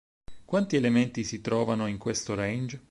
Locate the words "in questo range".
1.85-2.79